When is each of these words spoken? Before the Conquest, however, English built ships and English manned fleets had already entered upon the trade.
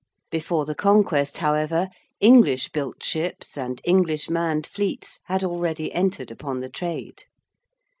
Before 0.31 0.65
the 0.65 0.73
Conquest, 0.73 1.37
however, 1.37 1.87
English 2.19 2.69
built 2.69 3.03
ships 3.03 3.55
and 3.55 3.79
English 3.83 4.31
manned 4.31 4.65
fleets 4.65 5.19
had 5.25 5.43
already 5.43 5.93
entered 5.93 6.31
upon 6.31 6.59
the 6.59 6.69
trade. 6.69 7.25